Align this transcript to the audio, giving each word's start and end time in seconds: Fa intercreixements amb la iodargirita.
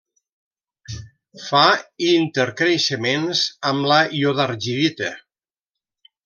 Fa 1.49 1.61
intercreixements 2.07 3.43
amb 3.73 3.89
la 3.93 4.01
iodargirita. 4.23 5.13